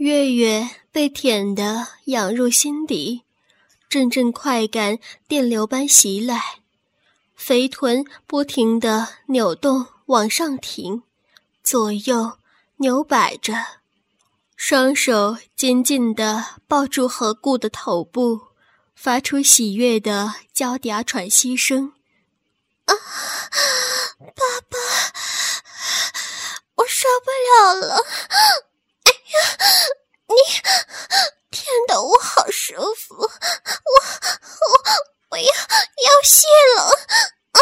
[0.00, 3.24] 月月被舔得痒入心底，
[3.86, 6.60] 阵阵快感电流般袭来，
[7.36, 11.02] 肥臀不停地扭动往上挺，
[11.62, 12.38] 左右
[12.76, 13.52] 扭摆着，
[14.56, 18.40] 双手紧紧地抱住何故的头部，
[18.94, 21.92] 发出喜悦的娇嗲喘息声。
[22.86, 22.94] 啊，
[24.18, 24.78] 爸爸，
[26.76, 28.02] 我受不了了！
[30.28, 30.34] 你
[31.50, 33.30] 舔的我好舒服，我我
[35.30, 36.84] 我要要泄了！
[37.52, 37.58] 啊！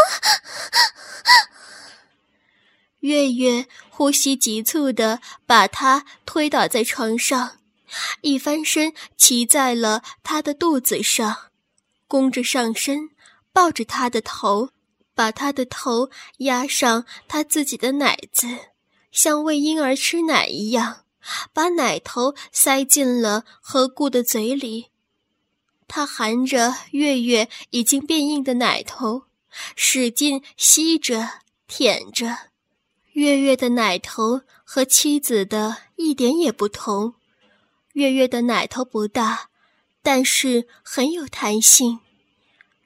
[3.00, 7.58] 月月呼吸急促的把他推倒在床上，
[8.20, 11.50] 一翻身骑在了他的肚子上，
[12.06, 13.10] 弓着上身，
[13.52, 14.70] 抱着他的头。
[15.14, 18.46] 把他的头压上他自己的奶子，
[19.10, 21.06] 像喂婴儿吃奶一样，
[21.52, 24.86] 把奶头塞进了何故的嘴里。
[25.86, 29.24] 他含着月月已经变硬的奶头，
[29.74, 32.50] 使劲吸着舔着。
[33.12, 37.14] 月月的奶头和妻子的一点也不同。
[37.92, 39.48] 月月的奶头不大，
[40.02, 42.00] 但是很有弹性。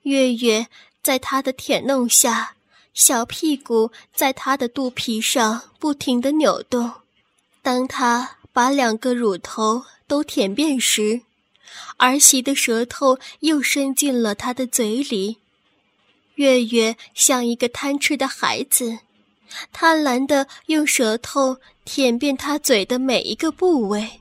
[0.02, 0.68] 月月。
[1.02, 2.54] 在他的舔弄下，
[2.94, 7.01] 小屁股在他的肚皮上不停地扭动。
[7.62, 11.22] 当他把两个乳头都舔遍时，
[11.96, 15.38] 儿媳的舌头又伸进了他的嘴里。
[16.34, 18.98] 月月像一个贪吃的孩子，
[19.72, 24.20] 贪婪地用舌头舔遍他嘴的每一个部位，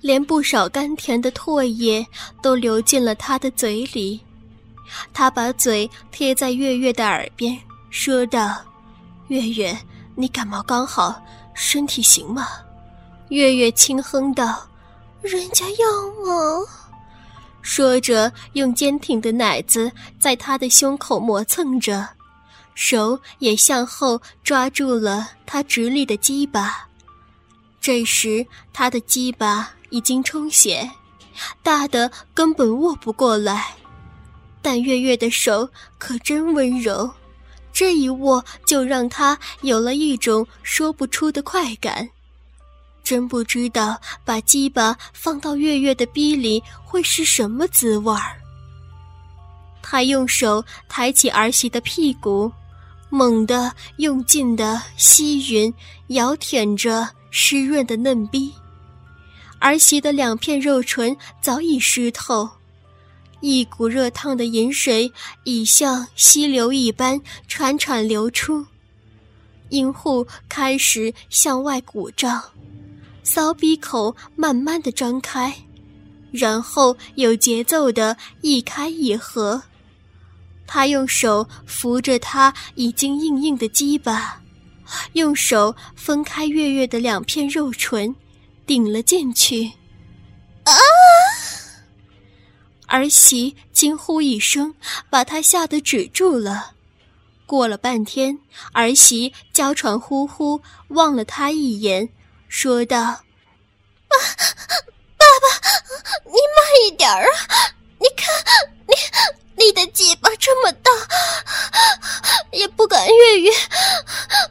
[0.00, 2.06] 连不少甘甜的唾液
[2.42, 4.20] 都流进了他的嘴里。
[5.14, 8.62] 他把嘴贴在月月的耳边，说道
[9.28, 9.78] ：“月月，
[10.16, 12.48] 你感冒刚好，身体行吗？”
[13.30, 14.68] 月月轻哼道
[15.22, 15.86] ：“人家要
[16.24, 16.66] 吗？”
[17.62, 22.08] 说着，用坚挺的奶子在他的胸口磨蹭着，
[22.74, 26.88] 手也向后抓住了他直立的鸡巴。
[27.80, 30.90] 这时，他的鸡巴已经充血，
[31.62, 33.74] 大的根本握不过来。
[34.60, 35.68] 但月月的手
[35.98, 37.10] 可真温柔，
[37.72, 42.08] 这一握就让他有了一种说不出的快感。
[43.02, 48.38] 真不知道把鸡巴放到月月的逼里会是什么滋味儿。
[49.82, 52.50] 他用手抬起儿媳的屁股，
[53.10, 55.74] 猛地用劲地吸吮、
[56.08, 58.52] 咬舔着湿润的嫩逼。
[59.58, 62.48] 儿媳的两片肉唇早已湿透。
[63.42, 68.64] 一股热烫的饮水已像溪流一般潺潺流出，
[69.68, 72.40] 阴户开始向外鼓胀，
[73.24, 75.52] 骚逼口慢慢的张开，
[76.30, 79.60] 然后有节奏的一开一合。
[80.64, 84.40] 他用手扶着他已经硬硬的鸡巴，
[85.14, 88.14] 用手分开月月的两片肉唇，
[88.64, 89.64] 顶了进去。
[90.62, 90.72] 啊！
[92.92, 94.74] 儿媳惊呼一声，
[95.08, 96.72] 把他吓得止住了。
[97.46, 98.38] 过了半天，
[98.72, 102.10] 儿媳娇喘呼呼，望了他一眼，
[102.50, 102.98] 说道
[104.12, 104.18] ：“爸，
[105.16, 105.70] 爸爸，
[106.26, 107.56] 你慢一点儿啊！
[107.98, 108.28] 你看，
[108.86, 110.90] 你你的鸡巴这么大，
[112.52, 113.50] 也不管月月，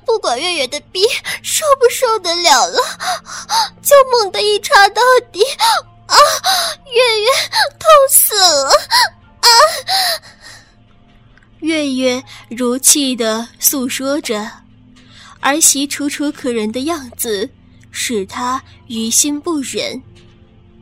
[0.04, 1.04] 不管月月的逼
[1.44, 2.82] 受不受得了了，
[3.84, 5.02] 就猛地一插到
[5.32, 5.42] 底。”
[6.12, 6.18] 啊！
[6.86, 7.28] 月月
[7.80, 8.70] 痛死了！
[9.42, 9.48] 啊！
[11.62, 14.52] 月月如泣的诉说着，
[15.40, 17.50] 儿媳楚楚可人的样子
[17.92, 20.02] 使他于心不忍。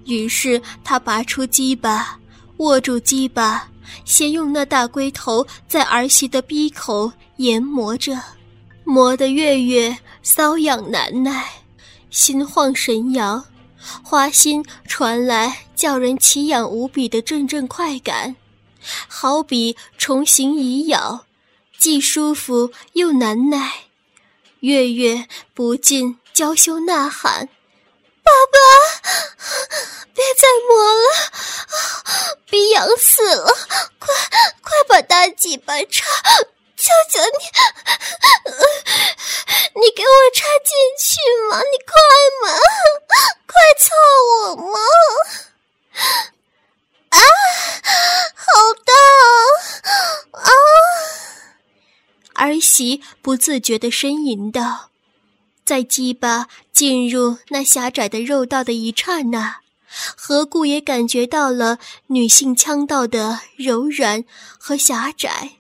[0.06, 2.18] 于是他拔出鸡巴，
[2.58, 3.70] 握住鸡巴，
[4.06, 8.20] 先用那大龟头在儿媳的鼻口研磨着，
[8.84, 11.46] 磨得月月瘙痒难耐，
[12.10, 13.44] 心慌神摇。
[14.04, 18.36] 花心传来叫人奇痒无比的阵阵快感，
[19.08, 21.26] 好比虫行蚁咬，
[21.78, 23.86] 既舒服又难耐。
[24.62, 27.48] 月月不禁娇羞呐喊
[28.22, 28.58] ：“爸爸，
[30.14, 31.04] 别再磨了，
[32.50, 33.56] 逼痒死了！
[34.00, 34.10] 快
[34.88, 36.06] 把大鸡巴插！”
[36.80, 37.30] 求求你，
[39.82, 41.60] 你给我插进去嘛！
[41.60, 41.92] 你快
[42.42, 42.48] 嘛，
[43.46, 43.86] 快操
[44.30, 44.80] 我嘛！
[47.10, 47.20] 啊，
[48.34, 48.44] 好
[48.86, 48.94] 大
[52.80, 52.82] 啊！
[52.82, 54.90] 儿媳不自觉地呻吟道
[55.66, 59.58] ：“在鸡巴进入那狭窄的肉道的一刹那，
[60.16, 61.78] 何故也感觉到了
[62.08, 64.24] 女性腔道的柔软
[64.58, 65.58] 和狭窄，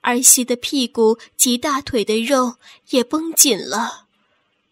[0.00, 2.56] 儿媳的屁股及大腿的肉
[2.90, 4.06] 也绷紧了。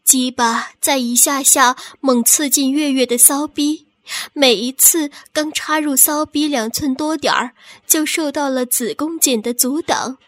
[0.02, 3.86] 鸡巴在一下下猛刺进月月的骚逼，
[4.32, 7.54] 每一次刚插入骚逼两寸多点儿，
[7.86, 10.18] 就受到了子宫颈的阻挡，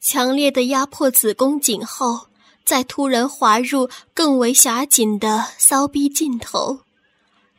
[0.00, 2.28] 强烈的压迫子宫颈后，
[2.64, 6.80] 再突然滑入更为狭紧的骚逼尽头。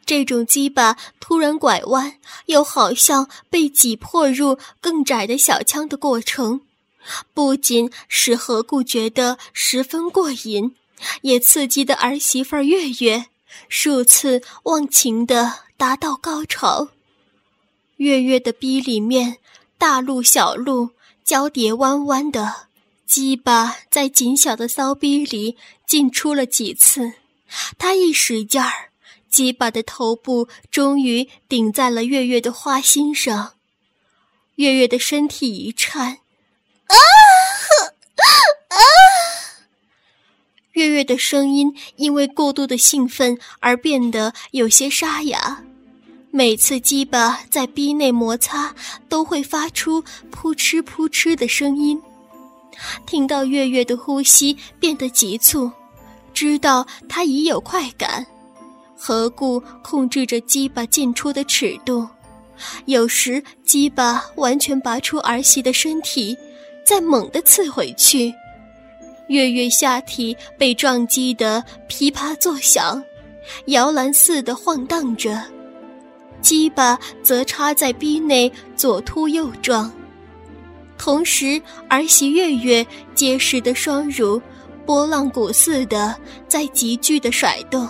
[0.05, 2.15] 这种鸡巴突然拐弯，
[2.47, 6.61] 又好像被挤破入更窄的小腔的过程，
[7.33, 10.75] 不仅使何故觉得十分过瘾。
[11.21, 13.25] 也刺激的儿媳妇月月
[13.69, 16.89] 数次忘情的达到高潮，
[17.97, 19.37] 月月的逼里面
[19.79, 20.91] 大路小路
[21.31, 22.67] 交叠弯弯的
[23.05, 25.55] 鸡巴在紧小的骚逼里
[25.87, 27.13] 进出了几次，
[27.77, 28.89] 他一使劲儿，
[29.29, 33.53] 鸡巴的头部终于顶在了月月的花心上，
[34.55, 36.17] 月月的身体一颤，
[36.87, 36.95] 啊！
[40.73, 45.63] 月月的声音因为过度的兴奋而变得有些沙哑，
[46.33, 48.73] 每次鸡巴在逼内摩擦，
[49.09, 50.01] 都会发出
[50.31, 52.01] 扑哧扑哧的声音。
[53.05, 55.69] 听到月月的呼吸变得急促，
[56.33, 58.25] 知道他已有快感，
[58.95, 62.07] 何故控制着鸡巴进出的尺度？
[62.85, 66.37] 有时鸡巴完全拔出儿媳的身体，
[66.85, 68.33] 再猛地刺回去。
[69.27, 73.03] 月月下体被撞击得噼啪作响，
[73.65, 75.43] 摇篮似的晃荡着，
[76.41, 79.91] 鸡巴则插在逼内左突右撞，
[80.97, 82.85] 同时儿媳月月
[83.15, 84.41] 结实的双乳
[84.85, 86.15] 波浪鼓似的
[86.47, 87.87] 在急剧的甩动，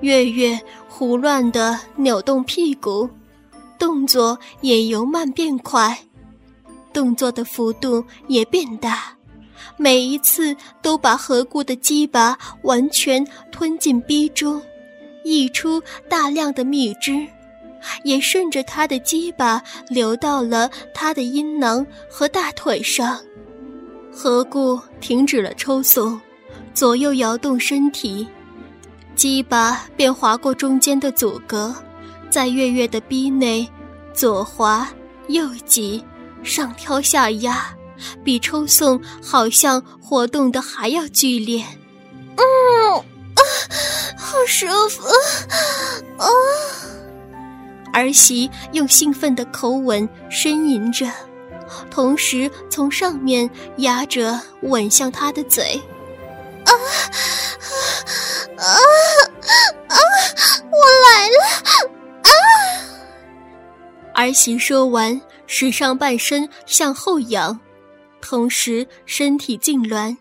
[0.00, 0.58] 月月
[0.88, 3.08] 胡乱的扭动屁股，
[3.78, 5.98] 动作也由慢变快，
[6.92, 9.12] 动作的幅度也变大。
[9.78, 14.60] 每一次都把何故的鸡巴完全吞进逼中，
[15.22, 17.26] 溢出大量的蜜汁，
[18.04, 23.20] 也顺着他的鸡巴流到了他的阴囊和大腿上。
[24.12, 26.20] 何故停止了抽送，
[26.72, 28.26] 左右摇动身体，
[29.14, 31.74] 鸡巴便划过中间的阻隔，
[32.30, 33.68] 在月月的逼内
[34.14, 34.88] 左滑
[35.28, 36.04] 右挤，
[36.42, 37.72] 上挑下压。
[38.22, 41.64] 比抽送好像活动的还要剧烈，
[42.36, 43.40] 嗯啊，
[44.18, 45.02] 好舒服
[46.18, 46.28] 啊！
[47.96, 51.10] 儿媳用兴奋的口吻呻吟着，
[51.90, 53.48] 同时从上面
[53.78, 55.80] 压着吻向他的嘴。
[56.66, 56.70] 啊
[58.58, 58.64] 啊
[59.88, 59.96] 啊！
[60.70, 61.38] 我来了！
[62.22, 62.30] 啊！
[64.12, 67.58] 儿媳说完，使上半身向后仰。
[68.20, 70.14] 同时，身体痉挛，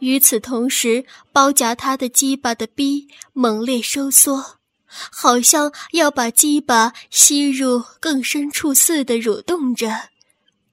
[0.00, 4.56] 与此同时，包夹他的鸡巴的逼猛烈收缩，
[4.86, 9.90] 好像要把鸡巴吸入更深处似的蠕动着。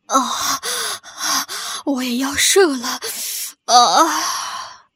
[0.06, 0.62] 啊，
[1.86, 3.00] 我也要射了！
[3.66, 4.90] 啊，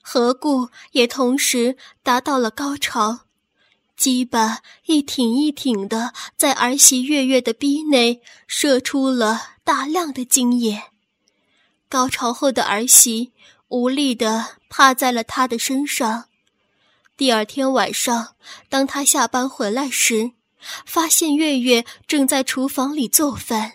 [0.00, 3.20] 何故也同时达到了高潮，
[3.96, 9.54] 鸡巴一挺一挺的在儿媳月月的逼内射出了。
[9.64, 10.92] 大量的精液，
[11.88, 13.32] 高潮后的儿媳
[13.68, 16.24] 无力地趴在了他的身上。
[17.16, 18.34] 第二天晚上，
[18.68, 20.32] 当他下班回来时，
[20.84, 23.74] 发现月月正在厨房里做饭。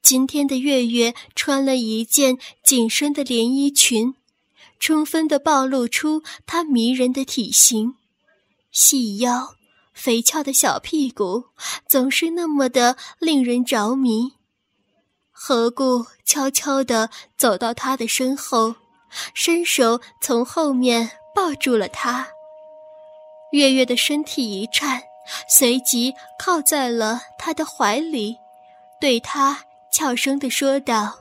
[0.00, 4.14] 今天的月月穿了一件紧身的连衣裙，
[4.80, 7.96] 充分地暴露出她迷人的体型，
[8.70, 9.54] 细腰、
[9.92, 11.48] 肥翘的小屁股，
[11.86, 14.32] 总是那么的令人着迷。
[15.30, 18.76] 何故悄悄地走到他的身后，
[19.34, 22.28] 伸手从后面抱住了他。
[23.50, 25.02] 月月的身体一颤，
[25.48, 28.36] 随即靠在了他的怀里，
[29.00, 31.18] 对他悄声地说道：“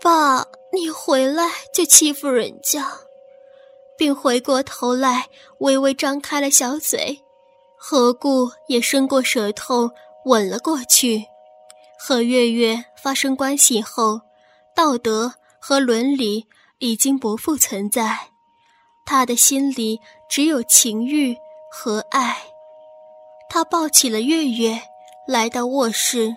[0.00, 2.92] 爸，你回来就欺负人家。”
[3.98, 5.26] 并回过头来，
[5.60, 7.22] 微微张开了小嘴，
[7.78, 9.90] 何故也伸过舌头
[10.26, 11.24] 吻了过去。
[11.98, 14.20] 和月月发生关系后，
[14.74, 16.46] 道德和伦理
[16.78, 18.28] 已经不复存在，
[19.06, 21.34] 他的心里只有情欲
[21.70, 22.36] 和爱。
[23.48, 24.82] 他抱起了月月，
[25.26, 26.36] 来到卧室，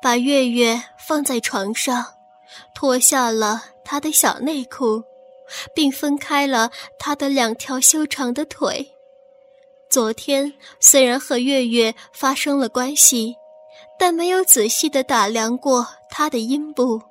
[0.00, 2.14] 把月月放在床上，
[2.74, 5.02] 脱下了他的小内裤，
[5.74, 8.92] 并分开了他的两条修长的腿。
[9.90, 13.36] 昨天虽然和月月发生了关系，
[13.98, 17.02] 但没有仔细的打量过他的阴部。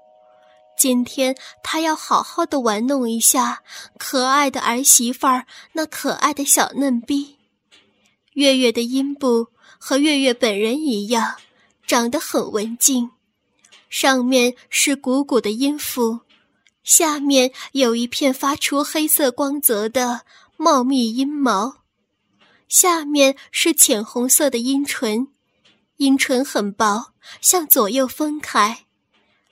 [0.78, 3.62] 今天他要好好的玩弄一下
[4.00, 7.41] 可爱的儿媳妇儿那可爱的小嫩逼。
[8.34, 9.48] 月月的阴部
[9.78, 11.36] 和月月本人一样，
[11.86, 13.12] 长得很文静，
[13.90, 16.22] 上面是鼓鼓的阴腹，
[16.84, 20.22] 下面有一片发出黑色光泽的
[20.58, 21.78] 茂密阴毛，
[22.68, 25.28] 下面是浅红色的阴唇，
[25.98, 28.86] 阴唇很薄，向左右分开，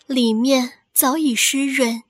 [0.07, 0.73] 里面。
[0.91, 2.03] 早已湿润，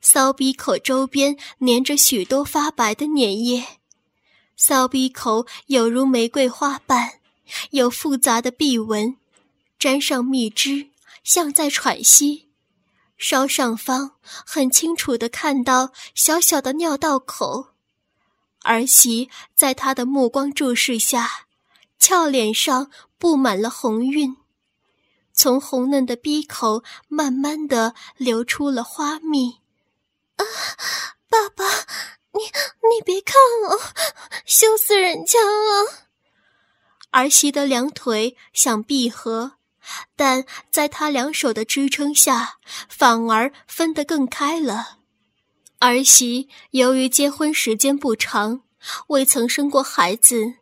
[0.00, 3.64] 骚鼻口周边粘着许多发白的粘液，
[4.56, 7.20] 骚逼口有如玫瑰花瓣，
[7.70, 9.16] 有复杂的壁纹，
[9.78, 10.88] 沾上蜜汁，
[11.22, 12.48] 像在喘息。
[13.18, 17.68] 稍上方很清楚地看到小小的尿道口，
[18.62, 21.46] 儿媳在他的目光注视下，
[21.98, 24.36] 俏脸上布满了红晕。
[25.32, 29.60] 从红嫩的鼻口慢慢的流出了花蜜，
[30.36, 30.44] 啊，
[31.28, 31.64] 爸爸，
[32.90, 33.34] 你别看
[33.68, 33.80] 我，
[34.44, 36.06] 羞死人家了。
[37.10, 39.52] 儿媳的两腿想闭合，
[40.14, 44.98] 但在她两手的支撑下，反而分得更开了。
[45.78, 48.62] 儿媳由于结婚时间不长，
[49.08, 50.54] 未曾生过孩子，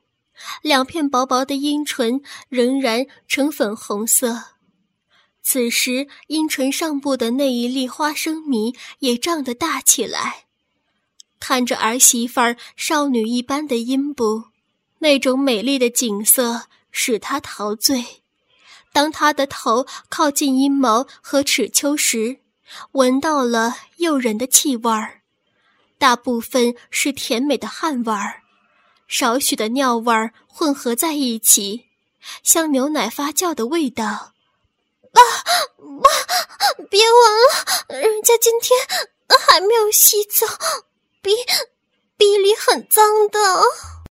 [0.63, 4.45] 两片薄薄的阴唇仍然呈粉红色。
[5.43, 10.44] 此时，阴唇上部的那一粒花生米也胀得大起来。
[11.47, 14.45] 看着儿媳妇儿少女一般的阴部，
[15.01, 18.23] 那种美丽的景色使他陶醉。
[18.95, 22.39] 当他的头靠近阴毛和齿丘时，
[22.93, 25.21] 闻到了诱人的气味儿，
[25.99, 28.41] 大部分是甜美的汗味儿，
[29.07, 31.89] 少许的尿味儿混合在一起，
[32.43, 34.33] 像牛奶发酵的味道。
[35.13, 35.21] 爸，
[35.77, 38.79] 爸，别闻了，人家今天
[39.47, 40.47] 还没有洗澡，
[41.25, 41.31] 鼻
[42.19, 43.39] 鼻里很脏的。